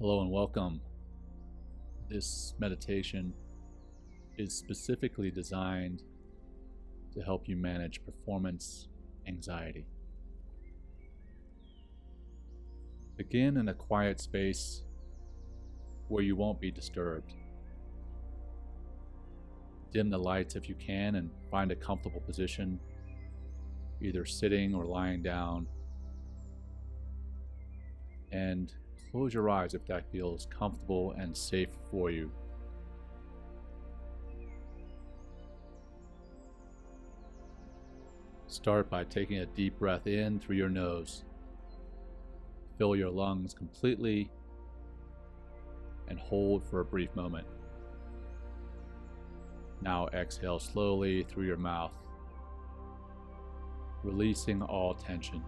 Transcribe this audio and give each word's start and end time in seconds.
Hello 0.00 0.22
and 0.22 0.30
welcome. 0.30 0.80
This 2.08 2.54
meditation 2.58 3.34
is 4.38 4.54
specifically 4.54 5.30
designed 5.30 6.04
to 7.12 7.20
help 7.20 7.46
you 7.46 7.54
manage 7.54 8.02
performance 8.06 8.88
anxiety. 9.28 9.84
Begin 13.18 13.58
in 13.58 13.68
a 13.68 13.74
quiet 13.74 14.22
space 14.22 14.84
where 16.08 16.22
you 16.22 16.34
won't 16.34 16.62
be 16.62 16.70
disturbed. 16.70 17.34
Dim 19.92 20.08
the 20.08 20.16
lights 20.16 20.56
if 20.56 20.66
you 20.66 20.76
can 20.76 21.16
and 21.16 21.30
find 21.50 21.70
a 21.72 21.76
comfortable 21.76 22.22
position, 22.22 22.80
either 24.00 24.24
sitting 24.24 24.74
or 24.74 24.86
lying 24.86 25.22
down. 25.22 25.66
And 28.32 28.72
Close 29.10 29.34
your 29.34 29.50
eyes 29.50 29.74
if 29.74 29.84
that 29.86 30.10
feels 30.12 30.46
comfortable 30.46 31.12
and 31.18 31.36
safe 31.36 31.70
for 31.90 32.10
you. 32.10 32.30
Start 38.46 38.88
by 38.90 39.04
taking 39.04 39.38
a 39.38 39.46
deep 39.46 39.78
breath 39.78 40.06
in 40.06 40.38
through 40.38 40.56
your 40.56 40.68
nose. 40.68 41.24
Fill 42.78 42.94
your 42.94 43.10
lungs 43.10 43.52
completely 43.52 44.30
and 46.08 46.18
hold 46.18 46.64
for 46.64 46.80
a 46.80 46.84
brief 46.84 47.14
moment. 47.14 47.46
Now 49.82 50.08
exhale 50.12 50.58
slowly 50.58 51.22
through 51.22 51.46
your 51.46 51.56
mouth, 51.56 51.92
releasing 54.02 54.62
all 54.62 54.94
tension. 54.94 55.42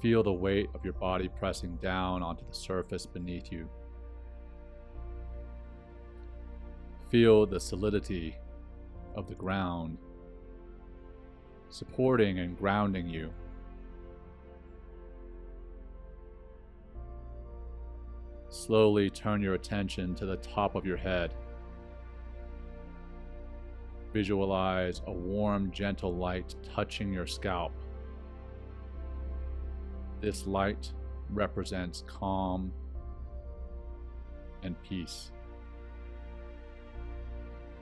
Feel 0.00 0.22
the 0.22 0.32
weight 0.32 0.68
of 0.74 0.84
your 0.84 0.94
body 0.94 1.28
pressing 1.28 1.76
down 1.76 2.22
onto 2.22 2.46
the 2.46 2.54
surface 2.54 3.06
beneath 3.06 3.50
you. 3.50 3.68
Feel 7.10 7.46
the 7.46 7.60
solidity 7.60 8.36
of 9.14 9.28
the 9.28 9.34
ground 9.34 9.98
supporting 11.68 12.38
and 12.38 12.56
grounding 12.56 13.08
you. 13.08 13.30
Slowly 18.48 19.10
turn 19.10 19.42
your 19.42 19.54
attention 19.54 20.14
to 20.14 20.26
the 20.26 20.36
top 20.36 20.74
of 20.74 20.86
your 20.86 20.96
head. 20.96 21.34
Visualize 24.12 25.02
a 25.06 25.12
warm, 25.12 25.70
gentle 25.70 26.14
light 26.14 26.54
touching 26.74 27.12
your 27.12 27.26
scalp. 27.26 27.72
This 30.20 30.46
light 30.46 30.92
represents 31.30 32.04
calm 32.06 32.72
and 34.62 34.80
peace. 34.82 35.30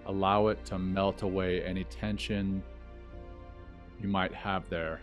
Allow 0.06 0.48
it 0.48 0.64
to 0.66 0.78
melt 0.78 1.22
away 1.22 1.62
any 1.64 1.84
tension 1.84 2.62
you 4.00 4.08
might 4.08 4.34
have 4.34 4.68
there. 4.68 5.00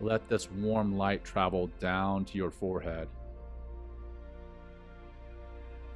Let 0.00 0.28
this 0.28 0.50
warm 0.50 0.96
light 0.96 1.24
travel 1.24 1.70
down 1.80 2.24
to 2.26 2.38
your 2.38 2.50
forehead, 2.50 3.08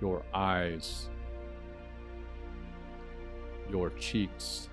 your 0.00 0.22
eyes, 0.34 1.08
your 3.70 3.90
cheeks, 3.90 4.68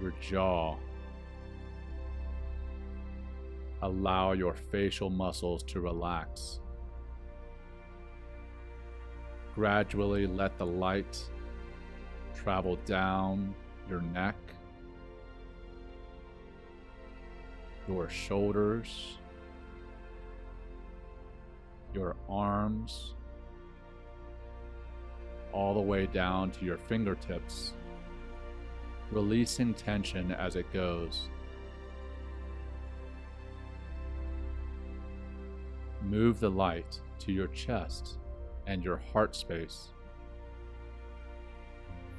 your 0.00 0.12
jaw 0.20 0.76
allow 3.82 4.32
your 4.32 4.54
facial 4.54 5.10
muscles 5.10 5.62
to 5.64 5.80
relax. 5.80 6.60
Gradually 9.54 10.26
let 10.26 10.56
the 10.58 10.66
light 10.66 11.18
travel 12.34 12.76
down 12.86 13.54
your 13.88 14.00
neck, 14.00 14.36
your 17.88 18.08
shoulders, 18.08 19.18
your 21.92 22.16
arms, 22.28 23.14
all 25.52 25.74
the 25.74 25.80
way 25.80 26.06
down 26.06 26.50
to 26.52 26.64
your 26.64 26.78
fingertips, 26.88 27.74
releasing 29.10 29.74
tension 29.74 30.30
as 30.32 30.54
it 30.54 30.72
goes. 30.72 31.28
Move 36.10 36.40
the 36.40 36.50
light 36.50 36.98
to 37.20 37.30
your 37.30 37.46
chest 37.48 38.18
and 38.66 38.82
your 38.82 38.96
heart 38.96 39.36
space. 39.36 39.90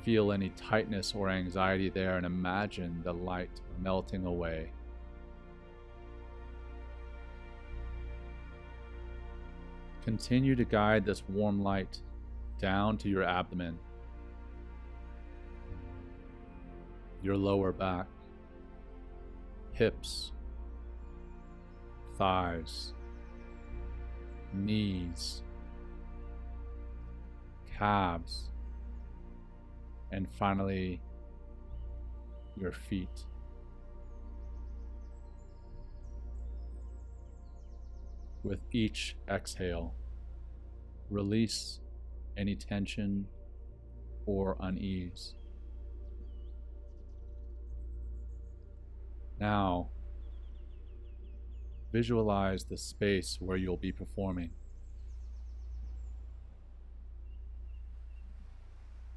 Feel 0.06 0.32
any 0.32 0.48
tightness 0.52 1.14
or 1.14 1.28
anxiety 1.28 1.90
there 1.90 2.16
and 2.16 2.26
imagine 2.26 3.02
the 3.04 3.14
light 3.14 3.60
melting 3.82 4.26
away. 4.26 4.72
Continue 10.06 10.56
to 10.56 10.64
guide 10.64 11.04
this 11.04 11.24
warm 11.28 11.62
light 11.62 12.00
down 12.60 12.98
to 12.98 13.10
your 13.10 13.24
abdomen, 13.24 13.78
your 17.22 17.36
lower 17.36 17.74
back, 17.74 18.08
hips, 19.74 20.32
thighs, 22.18 22.94
knees, 24.54 25.44
calves, 27.78 28.50
and 30.12 30.28
finally 30.32 31.02
your 32.60 32.72
feet. 32.72 33.26
With 38.44 38.60
each 38.72 39.16
exhale, 39.30 39.94
release 41.10 41.80
any 42.38 42.56
tension 42.56 43.28
or 44.26 44.58
unease. 44.60 45.36
Now, 49.40 49.90
Visualize 51.92 52.64
the 52.64 52.78
space 52.78 53.38
where 53.42 53.58
you'll 53.58 53.76
be 53.76 53.92
performing. 53.92 54.52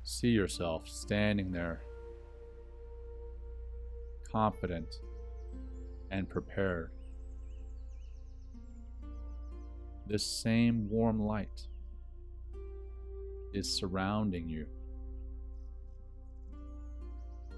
See 0.02 0.28
yourself 0.28 0.88
standing 0.88 1.52
there, 1.52 1.82
confident 4.30 4.96
and 6.10 6.28
prepared. 6.28 6.90
This 10.06 10.26
same 10.26 10.90
warm 10.90 11.22
light 11.22 11.68
is 13.54 13.72
surrounding 13.72 14.48
you, 14.48 14.66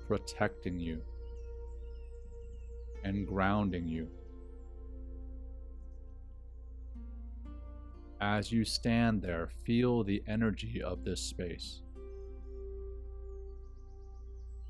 protecting 0.07 0.79
you, 0.79 1.01
and 3.03 3.27
grounding 3.27 3.89
you. 3.89 4.09
As 8.21 8.51
you 8.51 8.65
stand 8.65 9.21
there, 9.21 9.51
feel 9.65 10.03
the 10.03 10.23
energy 10.27 10.83
of 10.83 11.05
this 11.05 11.21
space. 11.21 11.83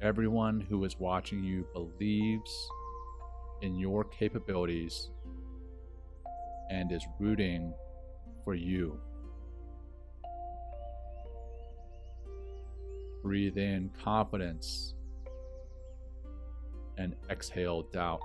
Everyone 0.00 0.60
who 0.60 0.84
is 0.84 0.98
watching 0.98 1.44
you 1.44 1.64
believes 1.72 2.68
in 3.62 3.76
your 3.76 4.02
capabilities 4.02 5.10
and 6.70 6.90
is 6.90 7.06
rooting 7.20 7.72
for 8.44 8.54
you. 8.54 8.98
Breathe 13.22 13.58
in 13.58 13.90
confidence 14.02 14.94
and 16.98 17.14
exhale 17.30 17.82
doubt. 17.92 18.20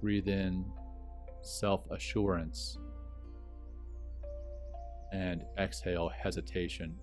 Breathe 0.00 0.28
in 0.28 0.64
self 1.46 1.88
assurance, 1.90 2.78
and 5.12 5.44
exhale 5.58 6.08
hesitation. 6.08 6.96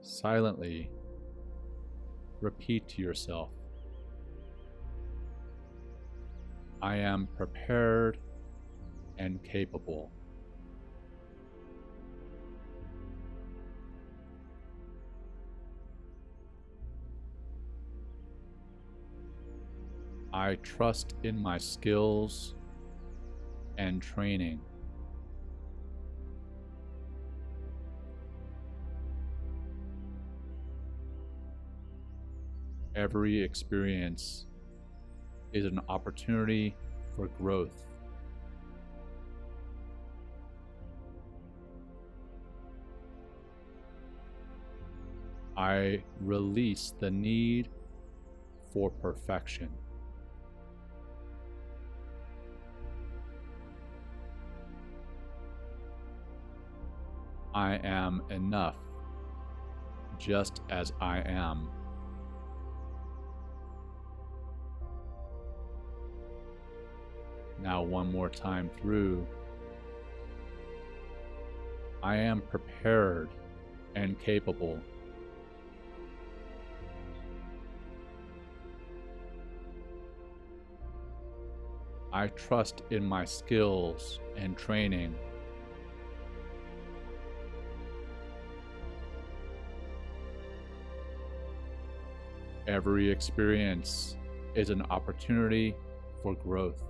Silently 0.00 0.90
repeat 2.40 2.88
to 2.88 3.00
yourself 3.00 3.50
I 6.82 6.96
am 6.96 7.28
prepared 7.36 8.18
and 9.18 9.40
capable. 9.44 10.10
I 20.42 20.56
trust 20.56 21.14
in 21.22 21.40
my 21.40 21.56
skills 21.56 22.56
and 23.78 24.02
training. 24.02 24.60
Every 32.96 33.40
experience 33.40 34.48
is 35.52 35.64
an 35.64 35.80
opportunity 35.88 36.74
for 37.14 37.28
growth. 37.28 37.86
I 45.56 46.02
release 46.20 46.94
the 46.98 47.12
need 47.12 47.68
for 48.72 48.90
perfection. 48.90 49.68
I 57.62 57.78
am 57.84 58.24
enough 58.28 58.74
just 60.18 60.62
as 60.68 60.92
I 61.00 61.18
am. 61.20 61.68
Now, 67.62 67.82
one 67.82 68.10
more 68.10 68.28
time 68.28 68.68
through. 68.80 69.24
I 72.02 72.16
am 72.16 72.40
prepared 72.40 73.28
and 73.94 74.18
capable. 74.18 74.80
I 82.12 82.26
trust 82.26 82.82
in 82.90 83.04
my 83.04 83.24
skills 83.24 84.18
and 84.36 84.56
training. 84.56 85.14
Every 92.72 93.10
experience 93.10 94.16
is 94.54 94.70
an 94.70 94.80
opportunity 94.88 95.76
for 96.22 96.34
growth. 96.34 96.82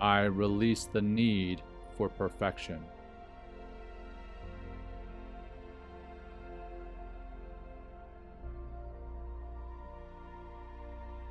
I 0.00 0.22
release 0.22 0.88
the 0.92 1.00
need 1.00 1.62
for 1.96 2.08
perfection. 2.08 2.80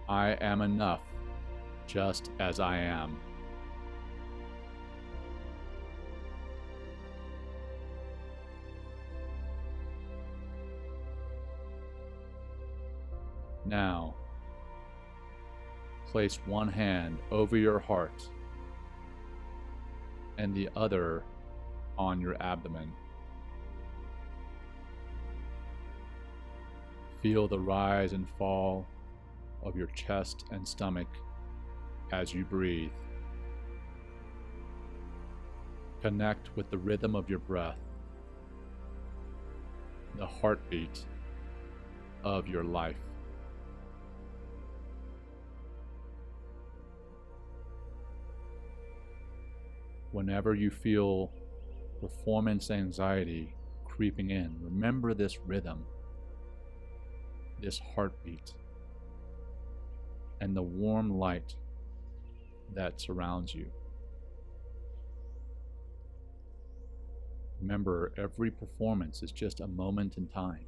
I 0.08 0.38
am 0.40 0.62
enough 0.62 1.02
just 1.86 2.32
as 2.40 2.62
I 2.62 2.78
am. 2.78 3.20
Now, 13.66 14.14
place 16.08 16.40
one 16.46 16.68
hand 16.68 17.18
over 17.32 17.58
your 17.58 17.80
heart 17.80 18.30
and 20.38 20.54
the 20.54 20.70
other 20.76 21.24
on 21.98 22.20
your 22.20 22.42
abdomen. 22.42 22.92
Feel 27.22 27.48
the 27.48 27.60
rise 27.60 28.14
and 28.14 28.28
fall 28.38 28.86
of 29.64 29.78
your 29.78 29.88
chest 29.88 30.46
and 30.52 30.68
stomach 30.68 31.08
as 32.12 32.34
you 32.34 32.44
breathe. 32.44 32.92
Connect 36.02 36.56
with 36.58 36.70
the 36.70 36.78
rhythm 36.78 37.16
of 37.16 37.30
your 37.30 37.40
breath, 37.40 37.80
the 40.18 40.28
heartbeat 40.28 41.06
of 42.26 42.48
your 42.48 42.66
life. 42.66 42.98
Whenever 50.14 50.54
you 50.54 50.70
feel 50.70 51.32
performance 52.00 52.70
anxiety 52.70 53.56
creeping 53.84 54.30
in, 54.30 54.56
remember 54.62 55.16
this 55.16 55.40
rhythm, 55.40 55.84
this 57.60 57.82
heartbeat 57.96 58.54
and 60.40 60.56
the 60.56 60.62
warm 60.62 61.18
light 61.18 61.56
that 62.76 63.02
surrounds 63.02 63.56
you. 63.56 63.66
Remember, 67.60 68.12
every 68.16 68.52
performance 68.52 69.24
is 69.24 69.32
just 69.32 69.62
a 69.62 69.68
moment 69.68 70.18
in 70.18 70.28
time. 70.28 70.66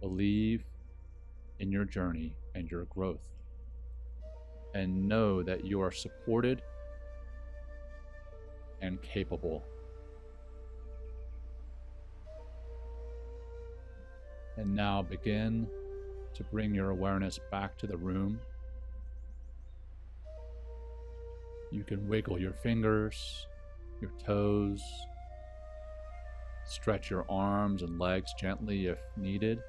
Believe 0.00 0.64
in 1.58 1.70
your 1.70 1.84
journey 1.84 2.36
and 2.54 2.70
your 2.70 2.84
growth, 2.84 3.20
and 4.72 5.06
know 5.08 5.42
that 5.42 5.66
you 5.66 5.82
are 5.82 5.90
supported 5.90 6.62
and 8.80 9.00
capable. 9.02 9.64
And 14.56 14.74
now 14.74 15.02
begin 15.02 15.68
to 16.34 16.44
bring 16.44 16.74
your 16.74 16.90
awareness 16.90 17.38
back 17.50 17.78
to 17.78 17.86
the 17.86 17.96
room. 17.96 18.40
You 21.70 21.84
can 21.84 22.08
wiggle 22.08 22.40
your 22.40 22.52
fingers, 22.52 23.46
your 24.00 24.10
toes, 24.24 24.82
stretch 26.64 27.10
your 27.10 27.24
arms 27.28 27.82
and 27.82 27.98
legs 27.98 28.32
gently 28.38 28.86
if 28.86 28.98
needed. 29.16 29.60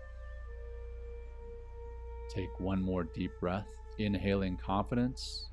Take 2.33 2.59
one 2.59 2.81
more 2.81 3.03
deep 3.03 3.31
breath, 3.39 3.67
inhaling 3.97 4.57
confidence 4.57 5.49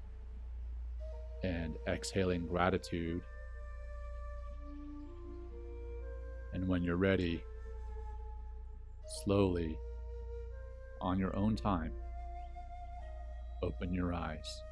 and 1.42 1.76
exhaling 1.88 2.46
gratitude. 2.46 3.22
And 6.56 6.66
when 6.68 6.82
you're 6.82 6.96
ready, 6.96 7.44
slowly 9.22 9.76
on 11.02 11.18
your 11.18 11.36
own 11.36 11.54
time, 11.54 11.92
open 13.62 13.92
your 13.92 14.14
eyes. 14.14 14.62